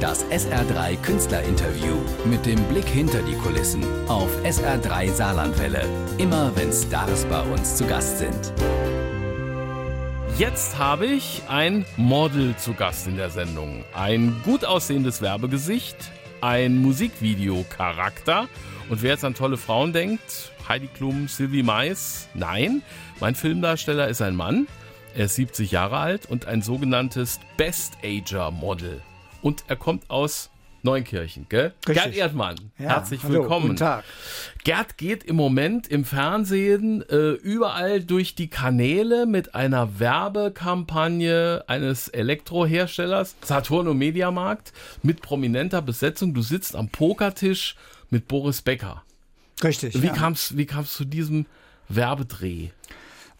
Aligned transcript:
Das 0.00 0.24
SR3 0.26 0.96
Künstlerinterview 0.98 1.96
mit 2.24 2.46
dem 2.46 2.62
Blick 2.68 2.86
hinter 2.86 3.20
die 3.22 3.34
Kulissen 3.34 3.82
auf 4.06 4.30
SR3 4.44 5.10
Saarlandwelle. 5.10 5.84
Immer 6.18 6.54
wenn 6.54 6.72
Stars 6.72 7.24
bei 7.24 7.40
uns 7.42 7.74
zu 7.74 7.84
Gast 7.84 8.18
sind. 8.20 8.52
Jetzt 10.38 10.78
habe 10.78 11.06
ich 11.06 11.42
ein 11.48 11.84
Model 11.96 12.54
zu 12.58 12.74
Gast 12.74 13.08
in 13.08 13.16
der 13.16 13.30
Sendung. 13.30 13.84
Ein 13.92 14.40
gut 14.44 14.64
aussehendes 14.64 15.20
Werbegesicht, 15.20 15.96
ein 16.40 16.80
Musikvideo-Charakter. 16.80 18.46
Und 18.88 19.02
wer 19.02 19.10
jetzt 19.14 19.24
an 19.24 19.34
tolle 19.34 19.56
Frauen 19.56 19.92
denkt, 19.92 20.52
Heidi 20.68 20.86
Klum, 20.86 21.26
Sylvie 21.26 21.64
Mais, 21.64 22.28
nein, 22.34 22.82
mein 23.18 23.34
Filmdarsteller 23.34 24.06
ist 24.06 24.22
ein 24.22 24.36
Mann. 24.36 24.68
Er 25.16 25.24
ist 25.24 25.34
70 25.34 25.72
Jahre 25.72 25.96
alt 25.96 26.26
und 26.26 26.46
ein 26.46 26.62
sogenanntes 26.62 27.40
Best-Ager-Model 27.56 29.02
und 29.42 29.64
er 29.68 29.76
kommt 29.76 30.08
aus 30.10 30.50
Neunkirchen, 30.82 31.46
gell? 31.48 31.74
Richtig. 31.88 32.04
Gerd 32.04 32.16
Erdmann, 32.16 32.56
Ja, 32.78 32.90
herzlich 32.90 33.22
hallo, 33.24 33.40
willkommen. 33.40 33.66
guten 33.66 33.76
Tag. 33.76 34.04
Gerd 34.62 34.96
geht 34.96 35.24
im 35.24 35.34
Moment 35.36 35.88
im 35.88 36.04
Fernsehen 36.04 37.02
äh, 37.08 37.32
überall 37.32 38.00
durch 38.02 38.36
die 38.36 38.48
Kanäle 38.48 39.26
mit 39.26 39.54
einer 39.56 39.98
Werbekampagne 39.98 41.64
eines 41.66 42.08
Elektroherstellers, 42.08 43.34
Saturn 43.42 43.88
und 43.88 43.98
Mediamarkt, 43.98 44.72
mit 45.02 45.20
prominenter 45.20 45.82
Besetzung. 45.82 46.32
Du 46.32 46.42
sitzt 46.42 46.76
am 46.76 46.88
Pokertisch 46.88 47.74
mit 48.10 48.28
Boris 48.28 48.62
Becker. 48.62 49.02
Richtig. 49.62 50.00
Wie 50.00 50.06
ja. 50.06 50.12
kam's, 50.12 50.56
wie 50.56 50.66
kam's 50.66 50.94
zu 50.94 51.04
diesem 51.04 51.46
Werbedreh? 51.88 52.68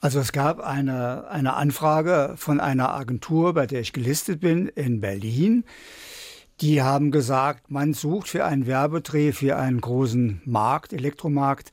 Also 0.00 0.20
es 0.20 0.32
gab 0.32 0.60
eine, 0.60 1.28
eine 1.28 1.54
Anfrage 1.54 2.34
von 2.36 2.60
einer 2.60 2.94
Agentur, 2.94 3.54
bei 3.54 3.66
der 3.66 3.80
ich 3.80 3.92
gelistet 3.92 4.40
bin, 4.40 4.68
in 4.68 5.00
Berlin. 5.00 5.64
Die 6.60 6.82
haben 6.82 7.10
gesagt, 7.10 7.70
man 7.70 7.94
sucht 7.94 8.28
für 8.28 8.44
einen 8.44 8.66
Werbedreh, 8.66 9.32
für 9.32 9.56
einen 9.56 9.80
großen 9.80 10.42
Markt, 10.44 10.92
Elektromarkt, 10.92 11.72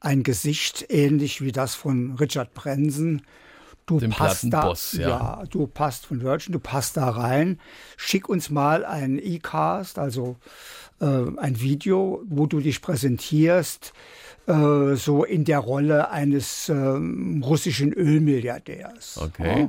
ein 0.00 0.22
Gesicht 0.22 0.86
ähnlich 0.88 1.42
wie 1.42 1.52
das 1.52 1.74
von 1.74 2.16
Richard 2.16 2.54
Branson. 2.54 3.22
Du 3.86 4.00
Dem 4.00 4.10
passt 4.10 4.44
da, 4.44 4.48
Plattenboss, 4.48 4.92
ja. 4.92 5.44
du 5.48 5.66
passt 5.66 6.06
von 6.06 6.20
Virgin, 6.20 6.52
du 6.52 6.58
passt 6.58 6.96
da 6.96 7.08
rein. 7.08 7.60
Schick 7.96 8.28
uns 8.28 8.50
mal 8.50 8.84
einen 8.84 9.18
E-Cast, 9.18 9.98
also 9.98 10.36
ein 11.04 11.60
Video, 11.60 12.22
wo 12.26 12.46
du 12.46 12.60
dich 12.60 12.80
präsentierst, 12.80 13.92
äh, 14.46 14.94
so 14.94 15.24
in 15.24 15.44
der 15.44 15.58
Rolle 15.58 16.10
eines 16.10 16.68
ähm, 16.68 17.42
russischen 17.44 17.92
Ölmilliardärs. 17.92 19.18
Okay. 19.18 19.62
Ja. 19.62 19.68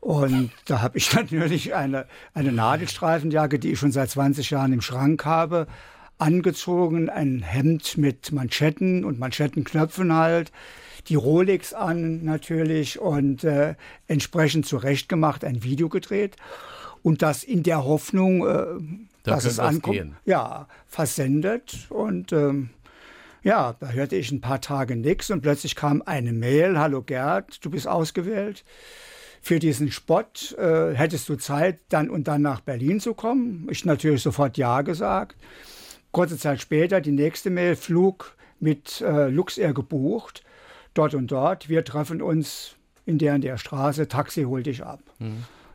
Und 0.00 0.50
da 0.64 0.80
habe 0.80 0.98
ich 0.98 1.12
natürlich 1.14 1.74
eine, 1.74 2.06
eine 2.32 2.52
Nadelstreifenjacke, 2.52 3.58
die 3.58 3.72
ich 3.72 3.78
schon 3.78 3.92
seit 3.92 4.10
20 4.10 4.50
Jahren 4.50 4.72
im 4.72 4.80
Schrank 4.80 5.24
habe, 5.24 5.66
angezogen, 6.18 7.08
ein 7.08 7.42
Hemd 7.42 7.98
mit 7.98 8.32
Manschetten 8.32 9.04
und 9.04 9.18
Manschettenknöpfen 9.18 10.14
halt, 10.14 10.52
die 11.08 11.14
Rolex 11.14 11.72
an 11.72 12.24
natürlich 12.24 12.98
und 12.98 13.44
äh, 13.44 13.74
entsprechend 14.06 14.66
zurechtgemacht, 14.66 15.44
ein 15.44 15.62
Video 15.62 15.88
gedreht 15.88 16.36
und 17.02 17.22
das 17.22 17.42
in 17.42 17.62
der 17.62 17.84
Hoffnung, 17.84 18.46
äh, 18.46 18.64
Da 19.22 19.32
dass 19.32 19.44
es 19.44 19.58
ankommt, 19.58 19.96
gehen. 19.96 20.16
ja, 20.24 20.66
versendet 20.86 21.86
und 21.90 22.32
ähm, 22.32 22.70
ja, 23.42 23.74
da 23.80 23.90
hörte 23.90 24.16
ich 24.16 24.30
ein 24.32 24.40
paar 24.40 24.60
Tage 24.60 24.96
nichts 24.96 25.30
und 25.30 25.40
plötzlich 25.40 25.76
kam 25.76 26.02
eine 26.04 26.32
Mail, 26.32 26.78
hallo 26.78 27.02
Gerd, 27.02 27.64
du 27.64 27.70
bist 27.70 27.86
ausgewählt 27.86 28.64
für 29.40 29.58
diesen 29.58 29.90
Spot. 29.90 30.24
Äh, 30.56 30.94
hättest 30.94 31.28
du 31.28 31.36
Zeit, 31.36 31.80
dann 31.88 32.10
und 32.10 32.28
dann 32.28 32.42
nach 32.42 32.60
Berlin 32.60 33.00
zu 33.00 33.14
kommen? 33.14 33.66
Ich 33.70 33.84
natürlich 33.84 34.22
sofort 34.22 34.58
Ja 34.58 34.82
gesagt. 34.82 35.36
Kurze 36.12 36.36
Zeit 36.36 36.60
später 36.60 37.00
die 37.00 37.12
nächste 37.12 37.50
Mail, 37.50 37.76
Flug 37.76 38.36
mit 38.58 39.00
äh, 39.00 39.28
Luxair 39.28 39.72
gebucht, 39.72 40.44
dort 40.92 41.14
und 41.14 41.28
dort. 41.32 41.68
Wir 41.68 41.84
treffen 41.84 42.20
uns 42.20 42.74
in 43.06 43.18
der 43.18 43.34
und 43.34 43.42
der 43.42 43.56
Straße, 43.56 44.08
Taxi 44.08 44.42
holt 44.42 44.66
dich 44.66 44.84
ab. 44.84 45.00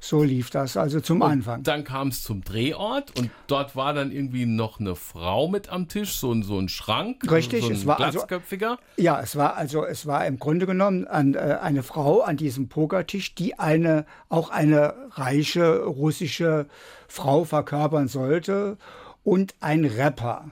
So 0.08 0.22
lief 0.22 0.52
das 0.52 0.78
also 0.78 1.00
zum 1.00 1.24
Anfang. 1.24 1.64
Dann 1.64 1.84
kam 1.84 2.10
es 2.10 2.22
zum 2.22 2.44
Drehort 2.44 3.18
und 3.18 3.32
dort 3.48 3.76
war 3.76 3.92
dann 3.92 4.12
irgendwie 4.12 4.46
noch 4.46 4.80
eine 4.80 4.96
Frau 4.96 5.48
mit 5.48 5.70
am 5.70 5.88
Tisch, 5.88 6.18
so 6.18 6.32
ein, 6.32 6.44
so 6.44 6.60
ein 6.60 6.70
Schrank. 6.70 7.24
Richtig, 7.32 7.64
so 7.64 7.70
ein 7.70 7.74
es 7.74 7.88
war 7.88 8.00
also- 8.00 8.20
glatzköpfiger. 8.20 8.78
Ja, 8.98 9.20
es 9.20 9.36
war 9.36 9.56
also 9.56 9.84
es 9.84 10.06
war 10.06 10.28
im 10.28 10.38
Grunde 10.38 10.68
genommen 10.68 11.08
an, 11.08 11.34
äh, 11.34 11.58
eine 11.60 11.82
Frau 11.82 12.22
an 12.22 12.38
diesem 12.38 12.70
Pokertisch, 12.70 13.34
die 13.34 13.58
eine 13.58 14.06
auch 14.30 14.52
eine 14.52 14.94
reiche 15.14 15.86
russische 15.86 16.68
Frau 17.08 17.44
verkörpern 17.44 18.08
sollte 18.08 18.78
und 19.24 19.56
ein 19.60 19.86
Rapper, 19.86 20.52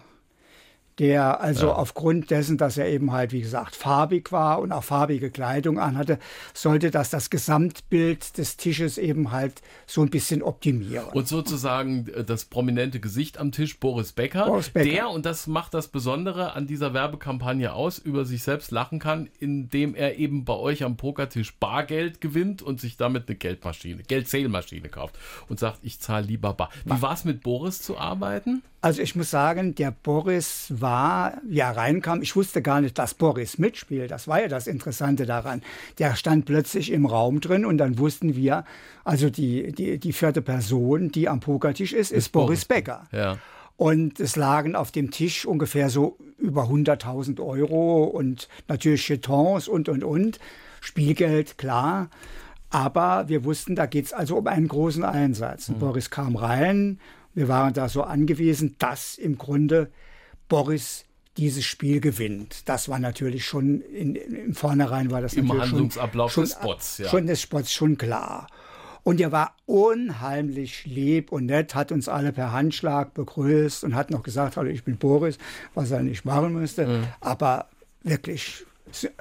der 1.00 1.42
also 1.42 1.72
aufgrund 1.72 2.30
dessen, 2.32 2.58
dass 2.58 2.78
er 2.78 2.88
eben 2.88 3.12
halt 3.12 3.32
wie 3.32 3.42
gesagt 3.42 3.76
farbig 3.76 4.32
war 4.32 4.60
und 4.60 4.72
auch 4.72 4.84
farbige 4.84 5.32
Kleidung 5.32 5.80
anhatte, 5.80 6.20
sollte 6.54 6.92
das 6.92 7.10
das 7.10 7.30
Gesamtbild 7.30 8.38
des 8.38 8.58
Tisches 8.58 8.98
eben 8.98 9.32
halt 9.32 9.62
so 9.88 10.02
ein 10.02 10.10
bisschen 10.10 10.42
optimieren. 10.44 11.10
Und 11.14 11.28
sozusagen 11.28 12.08
äh, 12.08 12.24
das 12.24 12.46
prominente 12.46 13.00
Gesicht 13.00 13.38
am 13.38 13.52
Tisch, 13.52 13.80
Boris 13.80 14.12
Becker, 14.12 14.46
Boris 14.46 14.70
Becker. 14.70 14.90
der, 14.90 15.10
und 15.10 15.26
das 15.26 15.48
macht 15.48 15.74
das 15.74 15.88
Besondere 15.88 16.54
an 16.54 16.68
dieser 16.68 16.94
Werbekampagne 16.94 17.74
aus, 17.74 17.98
über 17.98 18.26
sich 18.26 18.44
selbst 18.44 18.72
lachen 18.72 19.00
kann, 19.00 19.30
indem 19.40 19.96
er 19.96 20.18
eben 20.18 20.46
bei 20.46 20.54
euch 20.54 20.84
am 20.84 20.98
Pokertisch 20.98 21.56
Bargeld 21.58 22.22
gewinnt 22.22 22.62
und 22.62 22.80
sich 22.80 22.98
damit 22.98 23.28
eine 23.28 23.36
Geldmaschine, 23.36 24.04
Geldzählmaschine 24.04 24.90
kauft 24.90 25.18
und 25.50 25.60
sagt, 25.60 25.80
ich 25.82 26.00
zahle 26.00 26.26
lieber 26.26 26.54
bar. 26.54 26.70
Wie 26.86 27.02
war 27.02 27.14
es 27.14 27.26
mit 27.26 27.42
Boris 27.42 27.82
zu 27.82 27.98
arbeiten? 27.98 28.62
Also 28.84 29.02
ich 29.02 29.16
muss 29.16 29.32
sagen, 29.32 29.76
der 29.76 29.92
Boris 29.92 30.74
war, 30.84 31.42
ja 31.50 31.72
reinkam, 31.72 32.22
ich 32.22 32.36
wusste 32.36 32.62
gar 32.62 32.80
nicht, 32.80 33.00
dass 33.00 33.16
Boris 33.16 33.58
mitspielt. 33.58 34.12
Das 34.12 34.28
war 34.28 34.42
ja 34.42 34.48
das 34.48 34.68
Interessante 34.68 35.26
daran. 35.26 35.64
Der 35.98 36.16
stand 36.16 36.46
plötzlich 36.46 36.92
im 36.92 37.08
Raum 37.08 37.42
drin 37.42 37.66
und 37.66 37.80
dann 37.80 37.98
wussten 37.98 38.36
wir, 38.36 38.66
also 39.04 39.32
die, 39.32 39.72
die, 39.72 39.98
die 39.98 40.14
vierte 40.14 40.44
Person, 40.44 41.12
die 41.12 41.28
am 41.28 41.40
Pokertisch 41.40 41.94
ist, 41.94 42.12
ist, 42.12 42.32
Boris. 42.32 42.46
Boris 42.46 42.66
Becker. 42.66 43.08
Ja. 43.12 43.40
Und 43.78 44.20
es 44.20 44.36
lagen 44.36 44.76
auf 44.76 44.92
dem 44.92 45.10
Tisch 45.10 45.48
ungefähr 45.48 45.90
so 45.90 46.18
über 46.38 46.66
100.000 46.66 47.44
Euro 47.44 48.04
und 48.04 48.48
natürlich 48.68 49.06
Chetons 49.08 49.68
und, 49.68 49.90
und, 49.90 50.04
und. 50.04 50.40
Spielgeld, 50.82 51.58
klar. 51.58 52.10
Aber 52.70 53.30
wir 53.30 53.46
wussten, 53.46 53.76
da 53.76 53.86
geht 53.86 54.06
es 54.06 54.14
also 54.14 54.38
um 54.38 54.48
einen 54.48 54.68
großen 54.68 55.04
Einsatz. 55.04 55.70
Und 55.70 55.80
Boris 55.80 56.10
kam 56.10 56.36
rein. 56.36 57.00
Wir 57.34 57.48
waren 57.48 57.74
da 57.74 57.90
so 57.90 58.04
angewiesen, 58.04 58.76
dass 58.80 59.18
im 59.18 59.38
Grunde 59.38 59.90
Boris 60.54 61.06
dieses 61.38 61.66
Spiel 61.66 62.00
gewinnt. 62.00 62.70
Das 62.70 62.88
war 62.88 63.00
natürlich 63.00 63.44
schon 63.44 63.82
in, 63.82 64.14
im 64.14 64.54
Vornherein 64.54 65.10
war 65.10 65.20
das 65.20 65.34
Im 65.34 65.48
natürlich 65.48 65.72
Handlungsablauf 65.72 66.32
schon, 66.32 66.44
des 66.44 66.54
Spots, 66.54 66.98
ja. 67.00 67.10
schon 67.10 67.26
des 67.26 67.42
Spots 67.42 67.74
schon 67.74 67.98
klar. 67.98 68.46
Und 69.02 69.20
er 69.20 69.32
war 69.32 69.56
unheimlich 69.66 70.86
lieb 70.86 71.32
und 71.32 71.48
nett, 71.48 71.74
hat 71.74 71.92
uns 71.92 72.08
alle 72.08 72.34
per 72.34 72.52
Handschlag 72.52 73.16
begrüßt 73.16 73.84
und 73.84 73.96
hat 73.96 74.12
noch 74.12 74.22
gesagt, 74.22 74.56
hallo, 74.56 74.70
ich 74.70 74.84
bin 74.84 74.98
Boris, 74.98 75.40
was 75.74 75.90
er 75.90 76.04
nicht 76.04 76.24
machen 76.24 76.54
müsste. 76.54 76.86
Mhm. 76.86 77.08
Aber 77.20 77.68
wirklich 78.04 78.64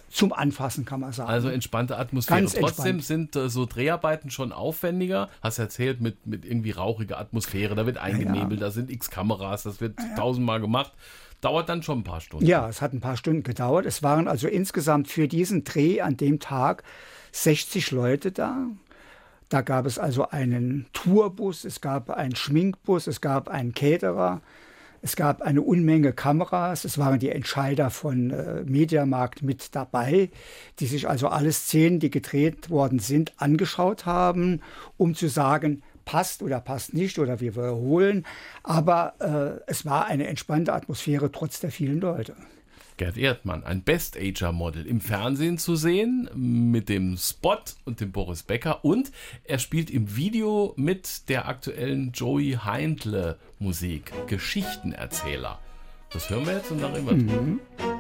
zum 0.09 0.33
Anfassen 0.33 0.85
kann 0.85 1.01
man 1.01 1.13
sagen. 1.13 1.31
Also 1.31 1.49
entspannte 1.49 1.99
Atmosphäre. 1.99 2.41
Ganz 2.41 2.55
Trotzdem 2.55 2.97
entspannt. 2.97 3.05
sind 3.05 3.37
äh, 3.37 3.49
so 3.49 3.67
Dreharbeiten 3.67 4.31
schon 4.31 4.53
aufwendiger. 4.53 5.29
Hast 5.43 5.59
erzählt, 5.59 6.01
mit, 6.01 6.27
mit 6.27 6.45
irgendwie 6.45 6.73
rauchiger 6.73 7.19
Atmosphäre. 7.19 7.75
Da 7.75 7.87
wird 7.87 7.99
eingenebelt, 7.99 8.61
da 8.61 8.71
sind 8.71 8.91
x 8.91 9.11
Kameras, 9.11 9.63
das 9.63 9.81
wird 9.81 9.99
tausendmal 10.17 10.61
gemacht. 10.61 10.93
Dauert 11.41 11.69
dann 11.69 11.83
schon 11.83 12.01
ein 12.01 12.05
paar 12.05 12.21
Stunden. 12.21 12.47
Ja, 12.47 12.69
es 12.69 12.81
hat 12.81 12.93
ein 12.93 13.01
paar 13.01 13.17
Stunden 13.17 13.43
gedauert. 13.43 13.85
Es 13.85 14.03
waren 14.03 14.29
also 14.29 14.47
insgesamt 14.47 15.09
für 15.09 15.27
diesen 15.27 15.65
Dreh 15.65 16.01
an 16.01 16.17
dem 16.17 16.39
Tag 16.39 16.85
60 17.33 17.91
Leute 17.91 18.31
da. 18.31 18.67
Da 19.49 19.61
gab 19.61 19.85
es 19.85 19.99
also 19.99 20.29
einen 20.29 20.87
Tourbus, 20.93 21.65
es 21.65 21.81
gab 21.81 22.11
einen 22.11 22.37
Schminkbus, 22.37 23.07
es 23.07 23.21
gab 23.21 23.49
einen 23.49 23.75
Caterer, 23.75 24.41
es 25.03 25.17
gab 25.17 25.43
eine 25.43 25.63
Unmenge 25.63 26.13
Kameras. 26.13 26.85
Es 26.85 26.97
waren 26.97 27.19
die 27.19 27.31
Entscheider 27.31 27.91
von 27.91 28.31
äh, 28.31 28.63
Mediamarkt 28.65 29.43
mit 29.43 29.75
dabei, 29.75 30.31
die 30.79 30.87
sich 30.87 31.09
also 31.09 31.27
alle 31.29 31.53
Szenen, 31.53 31.99
die 31.99 32.11
gedreht 32.11 32.71
worden 32.71 33.01
sind, 33.01 33.33
angeschaut 33.37 34.07
haben, 34.07 34.63
um 34.97 35.17
zu 35.17 35.27
sagen, 35.27 35.83
passt 36.05 36.43
oder 36.43 36.61
passt 36.61 36.95
nicht 36.95 37.19
oder 37.19 37.41
wir 37.41 37.57
wiederholen. 37.57 38.25
Aber 38.63 39.15
äh, 39.19 39.61
es 39.67 39.85
war 39.85 40.07
eine 40.07 40.29
entspannte 40.29 40.73
Atmosphäre 40.73 41.33
trotz 41.33 41.59
der 41.59 41.73
vielen 41.73 42.01
Leute. 42.01 42.37
Gerd 43.03 43.17
Erdmann, 43.17 43.65
ein 43.65 43.83
Best-Ager-Model 43.83 44.87
im 44.87 45.01
Fernsehen 45.01 45.59
zu 45.59 45.75
sehen 45.75 46.31
mit 46.37 46.89
dem 46.89 47.17
Spot 47.17 47.59
und 47.85 48.01
dem 48.01 48.13
Boris 48.13 48.45
Becker 48.45 48.85
und 48.85 49.11
er 49.43 49.59
spielt 49.59 49.91
im 49.91 50.15
Video 50.15 50.73
mit 50.77 51.29
der 51.29 51.49
aktuellen 51.49 52.13
Joey 52.13 52.61
Heindle 52.65 53.41
Musik, 53.59 54.13
Geschichtenerzähler. 54.29 55.59
Das 56.13 56.31
hören 56.31 56.47
wir 56.47 56.53
jetzt 56.59 56.71
und 56.71 56.81
dann 56.81 56.93
reden 56.93 57.07
wir 57.09 57.17
drüber. 57.17 57.92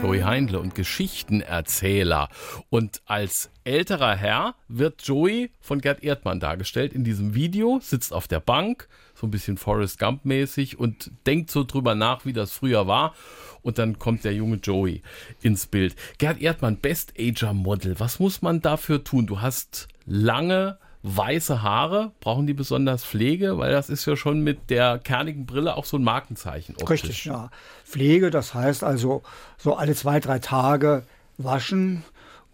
Joey 0.00 0.20
Heindle 0.20 0.60
und 0.60 0.76
Geschichtenerzähler. 0.76 2.28
Und 2.70 3.02
als 3.06 3.50
älterer 3.64 4.14
Herr 4.14 4.54
wird 4.68 5.02
Joey 5.02 5.50
von 5.60 5.80
Gerd 5.80 6.04
Erdmann 6.04 6.38
dargestellt 6.38 6.92
in 6.92 7.02
diesem 7.02 7.34
Video, 7.34 7.80
sitzt 7.82 8.12
auf 8.12 8.28
der 8.28 8.38
Bank, 8.38 8.88
so 9.14 9.26
ein 9.26 9.32
bisschen 9.32 9.56
Forrest 9.56 9.98
Gump 9.98 10.24
mäßig 10.24 10.78
und 10.78 11.10
denkt 11.26 11.50
so 11.50 11.64
drüber 11.64 11.96
nach, 11.96 12.24
wie 12.24 12.32
das 12.32 12.52
früher 12.52 12.86
war. 12.86 13.14
Und 13.62 13.78
dann 13.78 13.98
kommt 13.98 14.22
der 14.22 14.32
junge 14.34 14.56
Joey 14.56 15.02
ins 15.42 15.66
Bild. 15.66 15.96
Gerd 16.18 16.40
Erdmann, 16.40 16.76
Best 16.76 17.14
Ager 17.18 17.52
Model. 17.52 17.98
Was 17.98 18.20
muss 18.20 18.42
man 18.42 18.60
dafür 18.60 19.02
tun? 19.02 19.26
Du 19.26 19.40
hast 19.40 19.88
lange 20.06 20.78
weiße 21.02 21.62
Haare, 21.62 22.12
brauchen 22.20 22.46
die 22.46 22.54
besonders 22.54 23.04
Pflege? 23.04 23.58
Weil 23.58 23.72
das 23.72 23.88
ist 23.88 24.06
ja 24.06 24.16
schon 24.16 24.42
mit 24.42 24.70
der 24.70 24.98
kernigen 24.98 25.46
Brille 25.46 25.76
auch 25.76 25.84
so 25.84 25.96
ein 25.96 26.04
Markenzeichen. 26.04 26.74
Optisch. 26.74 26.90
Richtig, 26.90 27.24
ja. 27.26 27.50
Pflege, 27.84 28.30
das 28.30 28.54
heißt 28.54 28.84
also 28.84 29.22
so 29.56 29.74
alle 29.74 29.94
zwei, 29.94 30.20
drei 30.20 30.38
Tage 30.38 31.04
waschen. 31.36 32.04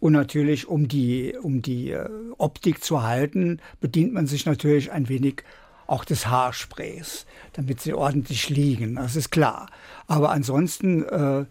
Und 0.00 0.12
natürlich, 0.12 0.69
um 0.69 0.87
die, 0.87 1.35
um 1.41 1.62
die 1.62 1.93
äh, 1.93 2.08
Optik 2.37 2.85
zu 2.85 3.02
halten, 3.02 3.61
bedient 3.81 4.12
man 4.12 4.26
sich 4.26 4.44
natürlich 4.44 4.93
ein 4.93 5.08
wenig 5.08 5.44
auch 5.87 6.05
des 6.05 6.26
Haarsprays, 6.26 7.26
damit 7.55 7.81
sie 7.81 7.94
ordentlich 7.94 8.49
liegen. 8.49 8.96
Das 8.96 9.17
ist 9.17 9.31
klar. 9.31 9.69
Aber 10.06 10.31
ansonsten 10.31 11.05
äh, 11.05 11.44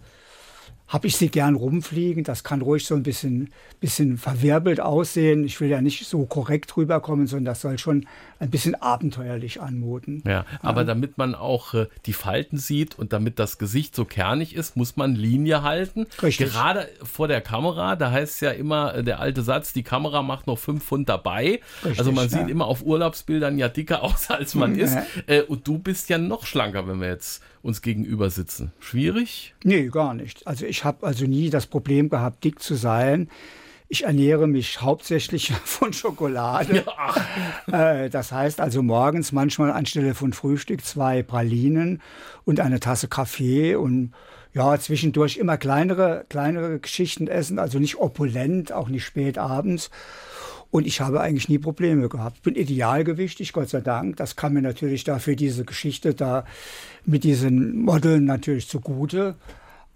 habe 0.87 1.07
ich 1.07 1.17
sie 1.17 1.29
gern 1.29 1.55
rumfliegen. 1.55 2.23
Das 2.23 2.43
kann 2.43 2.61
ruhig 2.61 2.85
so 2.85 2.95
ein 2.95 3.03
bisschen, 3.03 3.51
bisschen 3.79 4.17
verwirbelt 4.17 4.79
aussehen. 4.79 5.43
Ich 5.43 5.59
will 5.59 5.69
ja 5.69 5.81
nicht 5.81 6.05
so 6.05 6.25
korrekt 6.25 6.75
rüberkommen, 6.77 7.27
sondern 7.27 7.45
das 7.45 7.61
soll 7.61 7.79
schon 7.79 8.05
ein 8.39 8.49
bisschen 8.49 8.75
abenteuerlich 8.75 9.61
anmuten. 9.61 10.21
Ja, 10.27 10.45
aber 10.61 10.81
ja. 10.81 10.87
damit 10.87 11.17
man 11.17 11.33
auch 11.33 11.73
äh, 11.73 11.87
die 12.05 12.13
Falten 12.13 12.57
sieht 12.57 12.99
und 12.99 13.13
damit 13.13 13.39
das 13.39 13.57
Gesicht 13.57 13.95
so 13.95 14.05
kernig 14.05 14.55
ist, 14.55 14.75
muss 14.75 14.95
man 14.97 15.15
Linie 15.15 15.63
halten. 15.63 16.05
Richtig. 16.21 16.51
Gerade 16.51 16.87
vor 17.01 17.27
der 17.27 17.41
Kamera, 17.41 17.95
da 17.95 18.11
heißt 18.11 18.35
es 18.35 18.39
ja 18.41 18.51
immer 18.51 18.95
äh, 18.95 19.03
der 19.03 19.19
alte 19.19 19.41
Satz, 19.41 19.73
die 19.73 19.83
Kamera 19.83 20.21
macht 20.21 20.47
noch 20.47 20.59
fünf 20.59 20.83
Pfund 20.83 21.09
dabei. 21.09 21.61
Richtig, 21.83 21.99
also 21.99 22.11
man 22.11 22.29
ja. 22.29 22.39
sieht 22.39 22.49
immer 22.49 22.67
auf 22.67 22.83
Urlaubsbildern 22.83 23.57
ja 23.57 23.69
dicker 23.69 24.03
aus, 24.03 24.29
als 24.29 24.55
man 24.55 24.75
ja. 24.75 24.85
ist. 24.85 24.97
Äh, 25.27 25.41
und 25.41 25.67
du 25.67 25.79
bist 25.79 26.09
ja 26.09 26.17
noch 26.17 26.45
schlanker, 26.45 26.87
wenn 26.87 26.99
wir 26.99 27.07
jetzt 27.07 27.41
uns 27.63 27.81
gegenüber 27.81 28.29
sitzen. 28.29 28.73
Schwierig? 28.79 29.55
Nee, 29.63 29.87
gar 29.87 30.13
nicht. 30.13 30.45
Also 30.45 30.65
ich 30.65 30.72
habe 30.83 31.05
also 31.05 31.25
nie 31.25 31.49
das 31.49 31.67
Problem 31.67 32.09
gehabt, 32.09 32.43
dick 32.43 32.59
zu 32.59 32.75
sein. 32.75 33.29
Ich 33.87 34.05
ernähre 34.05 34.47
mich 34.47 34.81
hauptsächlich 34.81 35.51
von 35.63 35.93
Schokolade. 35.93 36.83
Ja. 37.67 38.03
Äh, 38.03 38.09
das 38.09 38.31
heißt 38.31 38.59
also 38.59 38.81
morgens 38.81 39.31
manchmal 39.31 39.71
anstelle 39.71 40.15
von 40.15 40.33
Frühstück 40.33 40.83
zwei 40.83 41.21
Pralinen 41.21 42.01
und 42.43 42.59
eine 42.59 42.79
Tasse 42.79 43.07
Kaffee 43.07 43.75
und 43.75 44.13
ja, 44.53 44.77
zwischendurch 44.79 45.37
immer 45.37 45.57
kleinere, 45.57 46.25
kleinere 46.29 46.79
Geschichten 46.79 47.27
essen, 47.27 47.59
also 47.59 47.79
nicht 47.79 47.97
opulent, 47.97 48.71
auch 48.71 48.87
nicht 48.87 49.03
spät 49.03 49.37
abends. 49.37 49.89
Und 50.73 50.87
ich 50.87 51.01
habe 51.01 51.21
eigentlich 51.21 51.49
nie 51.49 51.59
Probleme 51.59 52.09
gehabt. 52.09 52.41
Bin 52.41 52.55
idealgewichtig, 52.55 53.53
Gott 53.53 53.69
sei 53.69 53.81
Dank. 53.81 54.17
Das 54.17 54.35
kam 54.35 54.53
mir 54.53 54.63
natürlich 54.63 55.03
dafür 55.03 55.35
diese 55.35 55.65
Geschichte 55.65 56.15
da 56.15 56.45
mit 57.05 57.23
diesen 57.23 57.83
Modeln 57.83 58.25
natürlich 58.25 58.67
zugute. 58.67 59.35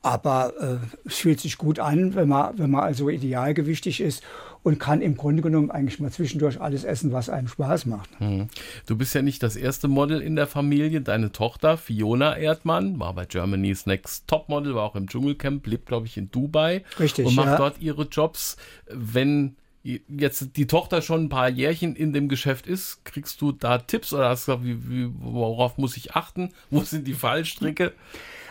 Aber 0.02 0.54
äh, 0.60 1.08
es 1.08 1.18
fühlt 1.18 1.40
sich 1.40 1.58
gut 1.58 1.80
an, 1.80 2.16
wenn 2.16 2.30
man, 2.30 2.58
wenn 2.58 2.72
man 2.72 2.84
also 2.84 3.10
idealgewichtig 3.10 4.00
ist 4.00 4.24
und 4.64 4.80
kann 4.80 5.02
im 5.02 5.16
Grunde 5.16 5.42
genommen 5.42 5.72
eigentlich 5.72 6.00
mal 6.00 6.12
zwischendurch 6.12 6.60
alles 6.60 6.84
essen, 6.84 7.12
was 7.12 7.30
einem 7.30 7.48
Spaß 7.48 7.86
macht. 7.86 8.10
Hm. 8.20 8.48
Du 8.86 8.98
bist 8.98 9.16
ja 9.16 9.22
nicht 9.22 9.42
das 9.42 9.56
erste 9.56 9.88
Model 9.88 10.22
in 10.22 10.36
der 10.36 10.48
Familie. 10.48 11.02
Deine 11.02 11.32
Tochter 11.32 11.78
Fiona 11.78 12.38
Erdmann 12.38 13.00
war 13.00 13.14
bei 13.14 13.26
Germany's 13.26 13.86
Next 13.86 14.28
Topmodel, 14.28 14.76
war 14.76 14.84
auch 14.84 14.96
im 14.96 15.08
Dschungelcamp, 15.08 15.66
lebt, 15.68 15.86
glaube 15.88 16.08
ich, 16.08 16.18
in 16.18 16.32
Dubai. 16.32 16.84
Richtig. 17.00 17.26
Und 17.26 17.36
macht 17.36 17.48
ja. 17.48 17.58
dort 17.58 17.82
ihre 17.82 18.04
Jobs. 18.04 18.58
Wenn 18.88 19.56
jetzt 19.84 20.58
die 20.58 20.68
Tochter 20.68 21.02
schon 21.02 21.26
ein 21.26 21.30
paar 21.30 21.50
Jährchen 21.50 21.96
in 21.96 22.12
dem 22.12 22.28
Geschäft 22.28 22.68
ist, 22.68 23.06
kriegst 23.06 23.40
du 23.42 23.54
da 23.54 23.78
Tipps 23.78 24.12
oder 24.12 24.30
hast 24.30 24.48
du 24.48 24.58
gesagt, 24.58 24.66
wie, 24.66 24.90
wie, 24.90 25.10
worauf 25.18 25.78
muss 25.78 25.96
ich 25.96 26.14
achten? 26.16 26.52
Wo 26.70 26.82
sind 26.82 27.08
die 27.08 27.14
Fallstricke? 27.14 27.94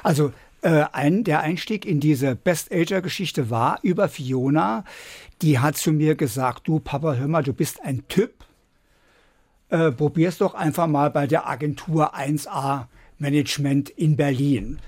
Also 0.02 0.32
ein, 0.68 1.24
der 1.24 1.40
Einstieg 1.40 1.84
in 1.84 2.00
diese 2.00 2.34
Best 2.34 2.72
Ager 2.72 3.02
Geschichte 3.02 3.50
war 3.50 3.78
über 3.82 4.08
Fiona. 4.08 4.84
Die 5.42 5.58
hat 5.58 5.76
zu 5.76 5.92
mir 5.92 6.14
gesagt, 6.14 6.66
du 6.68 6.80
Papa, 6.80 7.14
hör 7.14 7.28
mal, 7.28 7.42
du 7.42 7.52
bist 7.52 7.82
ein 7.82 8.06
Typ. 8.08 8.44
Äh, 9.68 9.92
probier's 9.92 10.38
doch 10.38 10.54
einfach 10.54 10.86
mal 10.86 11.10
bei 11.10 11.26
der 11.26 11.48
Agentur 11.48 12.14
1A 12.14 12.86
Management 13.18 13.90
in 13.90 14.16
Berlin 14.16 14.78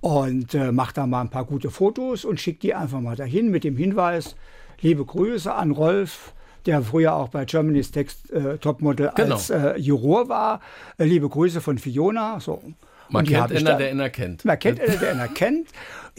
und 0.00 0.54
äh, 0.54 0.72
mach 0.72 0.92
da 0.92 1.06
mal 1.06 1.22
ein 1.22 1.30
paar 1.30 1.44
gute 1.44 1.70
Fotos 1.70 2.24
und 2.24 2.40
schick 2.40 2.60
die 2.60 2.74
einfach 2.74 3.00
mal 3.00 3.16
dahin 3.16 3.50
mit 3.50 3.64
dem 3.64 3.76
Hinweis, 3.76 4.36
Liebe 4.80 5.04
Grüße 5.04 5.52
an 5.52 5.70
Rolf, 5.70 6.34
der 6.66 6.82
früher 6.82 7.14
auch 7.14 7.28
bei 7.28 7.44
Germany's 7.44 7.90
Text 7.90 8.30
äh, 8.30 8.58
Topmodel 8.58 9.10
genau. 9.14 9.34
als 9.34 9.50
äh, 9.50 9.76
Juror 9.76 10.28
war. 10.28 10.60
Äh, 10.98 11.04
liebe 11.04 11.28
Grüße 11.28 11.60
von 11.60 11.78
Fiona. 11.78 12.40
So. 12.40 12.62
Man 13.08 13.24
kennt 13.24 13.52
einer, 13.52 13.76
der 13.76 13.90
einer 13.90 14.10
kennt. 14.10 14.44
Man 14.44 14.58
kennt 14.58 14.80
einer, 14.80 14.96
der 14.96 15.10
einer 15.12 15.28
kennt. 15.28 15.68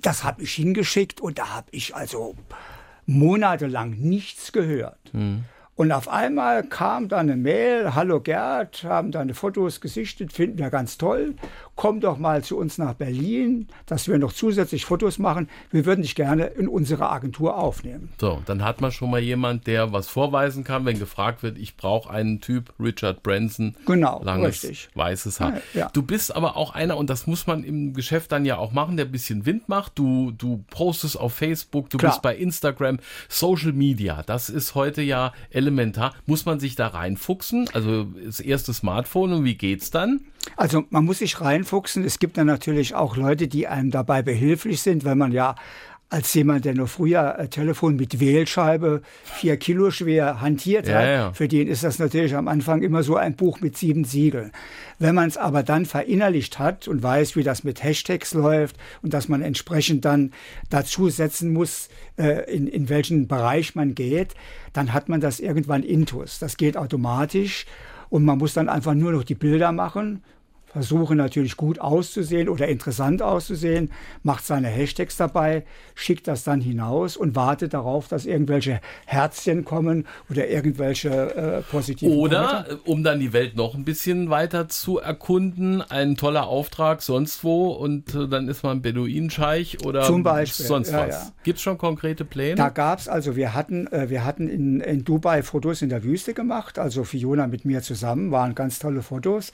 Das 0.01 0.23
habe 0.23 0.43
ich 0.43 0.53
hingeschickt 0.53 1.21
und 1.21 1.39
da 1.39 1.55
habe 1.55 1.67
ich 1.71 1.95
also 1.95 2.35
monatelang 3.05 3.91
nichts 3.91 4.51
gehört. 4.51 5.13
Mhm. 5.13 5.43
Und 5.75 5.91
auf 5.91 6.09
einmal 6.09 6.63
kam 6.63 7.07
dann 7.07 7.29
eine 7.29 7.37
Mail, 7.37 7.93
hallo 7.93 8.19
Gerd, 8.19 8.83
haben 8.83 9.11
deine 9.11 9.35
Fotos 9.35 9.79
gesichtet, 9.79 10.33
finden 10.33 10.57
wir 10.57 10.71
ganz 10.71 10.97
toll. 10.97 11.35
Komm 11.77 12.01
doch 12.01 12.17
mal 12.17 12.43
zu 12.43 12.57
uns 12.57 12.79
nach 12.79 12.95
Berlin, 12.95 13.67
dass 13.85 14.07
wir 14.07 14.17
noch 14.17 14.33
zusätzlich 14.33 14.83
Fotos 14.83 15.19
machen. 15.19 15.47
Wir 15.69 15.85
würden 15.85 16.01
dich 16.01 16.15
gerne 16.15 16.45
in 16.45 16.67
unsere 16.67 17.09
Agentur 17.11 17.55
aufnehmen. 17.55 18.09
So, 18.19 18.41
dann 18.47 18.63
hat 18.63 18.81
man 18.81 18.91
schon 18.91 19.11
mal 19.11 19.19
jemand, 19.19 19.67
der 19.67 19.93
was 19.93 20.07
vorweisen 20.07 20.63
kann, 20.63 20.85
wenn 20.85 20.97
gefragt 20.97 21.43
wird, 21.43 21.59
ich 21.59 21.77
brauche 21.77 22.09
einen 22.09 22.41
Typ, 22.41 22.73
Richard 22.79 23.21
Branson. 23.21 23.75
Genau, 23.85 24.23
langes, 24.23 24.63
richtig. 24.63 24.89
weißes 24.95 25.39
Haar. 25.39 25.53
Ja, 25.53 25.81
ja. 25.81 25.89
Du 25.93 26.01
bist 26.01 26.35
aber 26.35 26.57
auch 26.57 26.73
einer, 26.73 26.97
und 26.97 27.11
das 27.11 27.27
muss 27.27 27.45
man 27.45 27.63
im 27.63 27.93
Geschäft 27.93 28.31
dann 28.31 28.43
ja 28.43 28.57
auch 28.57 28.71
machen, 28.71 28.97
der 28.97 29.05
ein 29.05 29.11
bisschen 29.11 29.45
Wind 29.45 29.69
macht. 29.69 29.99
Du, 29.99 30.31
du 30.31 30.63
postest 30.71 31.19
auf 31.19 31.35
Facebook, 31.35 31.91
du 31.91 31.99
Klar. 31.99 32.11
bist 32.11 32.23
bei 32.23 32.35
Instagram, 32.35 32.97
Social 33.29 33.71
Media. 33.71 34.23
Das 34.25 34.49
ist 34.49 34.73
heute 34.73 35.03
ja 35.03 35.31
elementar. 35.51 36.15
Muss 36.25 36.45
man 36.45 36.59
sich 36.59 36.75
da 36.75 36.87
reinfuchsen? 36.87 37.69
Also 37.73 38.05
das 38.05 38.39
erste 38.39 38.73
Smartphone 38.73 39.31
und 39.33 39.43
wie 39.43 39.55
geht's 39.55 39.91
dann? 39.91 40.21
Also 40.55 40.85
man 40.89 41.05
muss 41.05 41.19
sich 41.19 41.41
reinfuchsen. 41.67 42.03
Es 42.03 42.19
gibt 42.19 42.37
dann 42.37 42.47
natürlich 42.47 42.95
auch 42.95 43.17
Leute, 43.17 43.47
die 43.47 43.67
einem 43.67 43.91
dabei 43.91 44.21
behilflich 44.21 44.81
sind, 44.81 45.05
weil 45.05 45.15
man 45.15 45.31
ja 45.31 45.55
als 46.09 46.33
jemand, 46.33 46.63
der 46.63 46.73
nur 46.73 46.87
früher 46.87 47.37
äh, 47.37 47.49
Telefon 47.49 47.97
mit 47.97 48.21
Wählscheibe 48.21 49.01
vier 49.25 49.57
Kilo 49.57 49.91
schwer 49.91 50.39
hantiert 50.39 50.87
hat, 50.87 51.05
ja. 51.05 51.33
für 51.33 51.49
den 51.49 51.67
ist 51.67 51.83
das 51.83 51.99
natürlich 51.99 52.33
am 52.33 52.47
Anfang 52.47 52.81
immer 52.81 53.03
so 53.03 53.17
ein 53.17 53.35
Buch 53.35 53.59
mit 53.59 53.77
sieben 53.77 54.05
Siegeln. 54.05 54.53
Wenn 54.99 55.15
man 55.15 55.27
es 55.27 55.35
aber 55.35 55.63
dann 55.63 55.85
verinnerlicht 55.85 56.59
hat 56.59 56.87
und 56.87 57.03
weiß, 57.03 57.35
wie 57.35 57.43
das 57.43 57.65
mit 57.65 57.83
Hashtags 57.83 58.33
läuft 58.33 58.77
und 59.01 59.13
dass 59.13 59.27
man 59.27 59.41
entsprechend 59.41 60.05
dann 60.05 60.31
dazu 60.69 61.09
setzen 61.09 61.51
muss, 61.51 61.89
äh, 62.17 62.49
in, 62.55 62.67
in 62.67 62.87
welchen 62.87 63.27
Bereich 63.27 63.75
man 63.75 63.93
geht, 63.93 64.33
dann 64.71 64.93
hat 64.93 65.09
man 65.09 65.19
das 65.19 65.41
irgendwann 65.41 65.83
intus. 65.83 66.39
Das 66.39 66.55
geht 66.55 66.77
automatisch 66.77 67.65
und 68.07 68.23
man 68.23 68.37
muss 68.37 68.53
dann 68.53 68.69
einfach 68.69 68.93
nur 68.93 69.11
noch 69.11 69.25
die 69.25 69.35
Bilder 69.35 69.73
machen 69.73 70.23
versuche 70.77 71.15
natürlich 71.15 71.57
gut 71.57 71.79
auszusehen 71.79 72.49
oder 72.49 72.67
interessant 72.67 73.23
auszusehen, 73.23 73.89
macht 74.21 74.45
seine 74.45 74.67
Hashtags 74.67 75.17
dabei, 75.17 75.63
schickt 75.95 76.27
das 76.27 76.43
dann 76.43 76.61
hinaus 76.61 77.17
und 77.17 77.35
wartet 77.35 77.73
darauf, 77.73 78.07
dass 78.07 78.27
irgendwelche 78.27 78.79
Herzchen 79.07 79.65
kommen 79.65 80.05
oder 80.29 80.47
irgendwelche 80.47 81.09
äh, 81.09 81.61
positiven 81.63 82.15
Oder, 82.15 82.37
Kommentare. 82.37 82.73
Äh, 82.73 82.89
um 82.91 83.03
dann 83.03 83.19
die 83.19 83.33
Welt 83.33 83.55
noch 83.55 83.73
ein 83.73 83.85
bisschen 83.85 84.29
weiter 84.29 84.69
zu 84.69 84.99
erkunden, 84.99 85.81
ein 85.81 86.15
toller 86.15 86.45
Auftrag 86.45 87.01
sonst 87.01 87.43
wo 87.43 87.71
und 87.71 88.13
äh, 88.13 88.27
dann 88.27 88.47
ist 88.47 88.61
man 88.61 88.83
Beduinenscheich 88.83 89.83
oder 89.83 90.03
Zum 90.03 90.21
Beispiel, 90.21 90.63
sonst 90.63 90.91
ja, 90.91 91.07
was. 91.07 91.15
Ja. 91.15 91.31
Gibt 91.43 91.57
es 91.57 91.63
schon 91.63 91.79
konkrete 91.79 92.23
Pläne? 92.23 92.53
Da 92.53 92.69
gab 92.69 92.99
es, 92.99 93.07
also 93.07 93.35
wir 93.35 93.55
hatten, 93.55 93.87
äh, 93.87 94.11
wir 94.11 94.23
hatten 94.23 94.47
in, 94.47 94.81
in 94.81 95.03
Dubai 95.03 95.41
Fotos 95.41 95.81
in 95.81 95.89
der 95.89 96.03
Wüste 96.03 96.35
gemacht, 96.35 96.77
also 96.77 97.03
Fiona 97.03 97.47
mit 97.47 97.65
mir 97.65 97.81
zusammen, 97.81 98.29
waren 98.29 98.53
ganz 98.53 98.77
tolle 98.77 99.01
Fotos. 99.01 99.53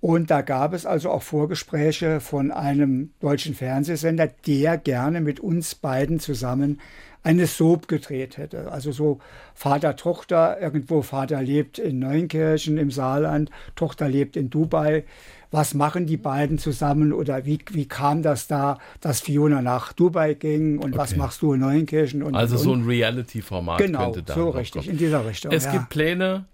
Und 0.00 0.30
da 0.30 0.40
gab 0.40 0.72
es 0.72 0.86
also 0.86 1.10
auch 1.10 1.22
Vorgespräche 1.22 2.20
von 2.20 2.50
einem 2.50 3.10
deutschen 3.20 3.54
Fernsehsender, 3.54 4.28
der 4.46 4.78
gerne 4.78 5.20
mit 5.20 5.40
uns 5.40 5.74
beiden 5.74 6.20
zusammen 6.20 6.80
eine 7.22 7.46
Soap 7.46 7.86
gedreht 7.86 8.38
hätte. 8.38 8.72
Also 8.72 8.92
so 8.92 9.18
Vater, 9.54 9.96
Tochter, 9.96 10.60
irgendwo 10.60 11.02
Vater 11.02 11.42
lebt 11.42 11.78
in 11.78 11.98
Neunkirchen 11.98 12.78
im 12.78 12.90
Saarland, 12.90 13.50
Tochter 13.76 14.08
lebt 14.08 14.36
in 14.36 14.48
Dubai. 14.48 15.04
Was 15.50 15.74
machen 15.74 16.06
die 16.06 16.16
beiden 16.16 16.58
zusammen 16.58 17.12
oder 17.12 17.44
wie, 17.44 17.58
wie 17.72 17.86
kam 17.86 18.22
das 18.22 18.46
da, 18.46 18.78
dass 19.00 19.20
Fiona 19.20 19.60
nach 19.60 19.92
Dubai 19.92 20.34
ging 20.34 20.78
und 20.78 20.92
okay. 20.92 20.98
was 20.98 21.16
machst 21.16 21.42
du 21.42 21.52
in 21.52 21.60
Neunkirchen? 21.60 22.22
Und, 22.22 22.36
also 22.36 22.56
und, 22.56 22.62
so 22.62 22.72
ein 22.72 22.84
Reality-Format 22.84 23.78
genau, 23.78 24.04
könnte 24.04 24.22
da 24.22 24.34
so 24.34 24.50
richtig, 24.50 24.88
in 24.88 24.96
dieser 24.96 25.26
Richtung. 25.26 25.52
Es 25.52 25.64
ja. 25.64 25.72
gibt 25.72 25.90
Pläne, 25.90 26.46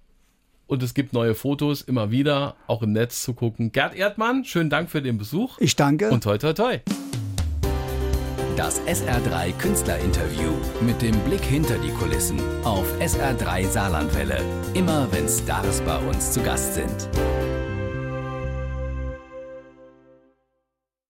und 0.66 0.82
es 0.82 0.94
gibt 0.94 1.12
neue 1.12 1.34
Fotos 1.34 1.82
immer 1.82 2.10
wieder, 2.10 2.56
auch 2.66 2.82
im 2.82 2.92
Netz 2.92 3.22
zu 3.22 3.34
gucken. 3.34 3.72
Gerd 3.72 3.94
Erdmann, 3.94 4.44
schönen 4.44 4.70
Dank 4.70 4.90
für 4.90 5.02
den 5.02 5.18
Besuch. 5.18 5.58
Ich 5.58 5.76
danke. 5.76 6.10
Und 6.10 6.24
toi, 6.24 6.38
toi, 6.38 6.52
toi. 6.52 6.80
Das 8.56 8.80
SR3 8.86 9.52
Künstlerinterview 9.58 10.50
mit 10.80 11.02
dem 11.02 11.18
Blick 11.20 11.42
hinter 11.44 11.76
die 11.78 11.90
Kulissen 11.90 12.40
auf 12.64 12.86
SR3 13.00 13.68
Saarlandwelle. 13.68 14.40
Immer 14.72 15.08
wenn 15.12 15.28
Stars 15.28 15.82
bei 15.82 15.98
uns 15.98 16.32
zu 16.32 16.42
Gast 16.42 16.74
sind. 16.74 17.65